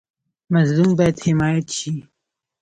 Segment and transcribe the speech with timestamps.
[0.53, 1.93] مظلوم باید حمایت شي